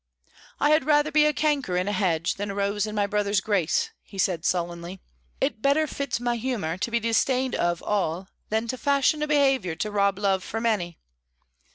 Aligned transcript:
"I 0.59 0.71
had 0.71 0.83
rather 0.85 1.11
be 1.11 1.25
a 1.27 1.31
canker 1.31 1.77
in 1.77 1.87
a 1.87 1.91
hedge 1.91 2.33
than 2.33 2.49
a 2.49 2.55
rose 2.55 2.87
in 2.87 2.95
my 2.95 3.05
brother's 3.05 3.39
grace," 3.39 3.91
he 4.01 4.17
said 4.17 4.43
sullenly. 4.45 4.99
"It 5.39 5.61
better 5.61 5.85
fits 5.85 6.19
my 6.19 6.37
humour 6.37 6.75
to 6.79 6.89
be 6.89 6.99
disdained 6.99 7.53
of 7.53 7.83
all 7.83 8.27
than 8.49 8.67
to 8.69 8.79
fashion 8.79 9.21
a 9.21 9.27
behaviour 9.27 9.75
to 9.75 9.91
rob 9.91 10.17
love 10.17 10.43
from 10.43 10.65
any. 10.65 10.97